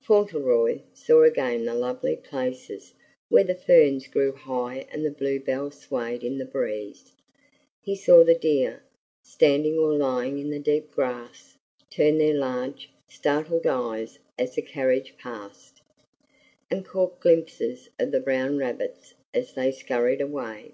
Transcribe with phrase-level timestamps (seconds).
[0.00, 2.92] Fauntleroy saw again the lovely places
[3.28, 7.10] where the ferns grew high and the bluebells swayed in the breeze;
[7.82, 8.84] he saw the deer,
[9.24, 11.56] standing or lying in the deep grass,
[11.90, 15.80] turn their large, startled eyes as the carriage passed,
[16.70, 20.70] and caught glimpses of the brown rabbits as they scurried away.